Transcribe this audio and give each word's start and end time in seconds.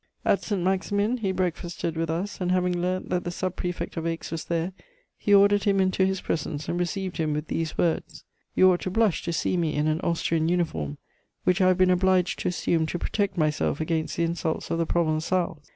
"At 0.25 0.41
Saint 0.41 0.63
Maximin 0.63 1.17
he 1.17 1.31
breakfasted 1.31 1.95
with 1.95 2.09
us, 2.09 2.41
and 2.41 2.51
having 2.51 2.75
learnt 2.81 3.09
that 3.09 3.23
the 3.23 3.29
sub 3.29 3.55
prefect 3.55 3.97
of 3.97 4.07
Aix 4.07 4.31
was 4.31 4.45
there, 4.45 4.73
he 5.15 5.31
ordered 5.31 5.65
him 5.65 5.79
into 5.79 6.07
his 6.07 6.21
presence, 6.21 6.67
and 6.67 6.79
received 6.79 7.17
him 7.17 7.33
with 7.33 7.49
these 7.49 7.77
words: 7.77 8.23
"'You 8.55 8.71
ought 8.71 8.81
to 8.81 8.89
blush 8.89 9.21
to 9.25 9.31
see 9.31 9.57
me 9.57 9.75
in 9.75 9.85
an 9.87 10.01
Austrian 10.01 10.49
uniform, 10.49 10.97
which 11.43 11.61
I 11.61 11.67
have 11.67 11.77
been 11.77 11.91
obliged 11.91 12.39
to 12.39 12.47
assume 12.47 12.87
to 12.87 12.97
protect 12.97 13.37
myself 13.37 13.79
against 13.79 14.17
the 14.17 14.23
insults 14.23 14.71
of 14.71 14.79
the 14.79 14.87
Provençals. 14.87 15.67